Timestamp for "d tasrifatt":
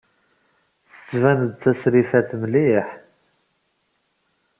1.55-2.29